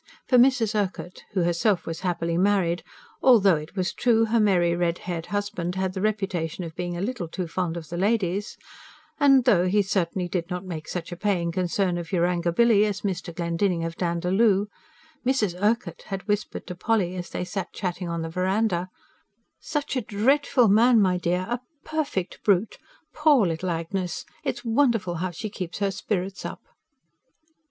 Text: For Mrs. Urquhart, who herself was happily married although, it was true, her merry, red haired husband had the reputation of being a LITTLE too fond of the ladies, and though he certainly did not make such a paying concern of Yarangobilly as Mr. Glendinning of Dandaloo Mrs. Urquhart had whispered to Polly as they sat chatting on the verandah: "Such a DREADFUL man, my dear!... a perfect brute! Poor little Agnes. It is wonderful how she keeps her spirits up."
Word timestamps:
For 0.27 0.39
Mrs. 0.39 0.73
Urquhart, 0.73 1.25
who 1.33 1.43
herself 1.43 1.85
was 1.85 1.99
happily 1.99 2.35
married 2.35 2.83
although, 3.21 3.57
it 3.57 3.75
was 3.75 3.93
true, 3.93 4.25
her 4.25 4.39
merry, 4.39 4.75
red 4.75 4.97
haired 5.05 5.27
husband 5.27 5.75
had 5.75 5.93
the 5.93 6.01
reputation 6.01 6.63
of 6.63 6.73
being 6.75 6.97
a 6.97 7.01
LITTLE 7.01 7.27
too 7.27 7.45
fond 7.47 7.77
of 7.77 7.89
the 7.89 7.97
ladies, 7.97 8.57
and 9.19 9.43
though 9.45 9.67
he 9.67 9.83
certainly 9.83 10.27
did 10.27 10.49
not 10.49 10.65
make 10.65 10.87
such 10.87 11.11
a 11.11 11.15
paying 11.15 11.51
concern 11.51 11.99
of 11.99 12.11
Yarangobilly 12.11 12.83
as 12.83 13.01
Mr. 13.01 13.31
Glendinning 13.31 13.83
of 13.83 13.95
Dandaloo 13.95 14.65
Mrs. 15.23 15.53
Urquhart 15.61 16.01
had 16.07 16.27
whispered 16.27 16.65
to 16.65 16.73
Polly 16.73 17.15
as 17.15 17.29
they 17.29 17.45
sat 17.45 17.71
chatting 17.71 18.09
on 18.09 18.23
the 18.23 18.29
verandah: 18.31 18.89
"Such 19.59 19.95
a 19.95 20.01
DREADFUL 20.01 20.69
man, 20.69 20.99
my 20.99 21.19
dear!... 21.19 21.45
a 21.47 21.59
perfect 21.85 22.41
brute! 22.43 22.79
Poor 23.13 23.45
little 23.45 23.69
Agnes. 23.69 24.25
It 24.43 24.55
is 24.55 24.65
wonderful 24.65 25.17
how 25.21 25.29
she 25.29 25.51
keeps 25.51 25.77
her 25.77 25.91
spirits 25.91 26.43
up." 26.43 26.61